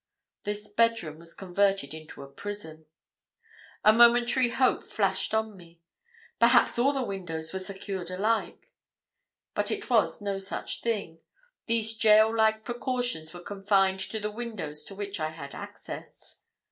This 0.45 0.67
bedroom 0.67 1.19
was 1.19 1.35
converted 1.35 1.93
into 1.93 2.23
a 2.23 2.27
prison. 2.27 2.87
A 3.83 3.93
momentary 3.93 4.49
hope 4.49 4.83
flashed 4.83 5.31
on 5.31 5.55
me 5.55 5.79
perhaps 6.39 6.79
all 6.79 6.91
the 6.91 7.03
windows 7.03 7.53
were 7.53 7.59
secured 7.59 8.09
alike! 8.09 8.71
But 9.53 9.69
it 9.69 9.91
was 9.91 10.19
no 10.19 10.39
such 10.39 10.81
thing: 10.81 11.19
these 11.67 11.95
gaol 11.95 12.35
like 12.35 12.65
precautions 12.65 13.31
were 13.31 13.43
confined 13.43 13.99
to 13.99 14.19
the 14.19 14.31
windows 14.31 14.85
to 14.85 14.95
which 14.95 15.19
I 15.19 15.29
had 15.29 15.53
access. 15.53 16.41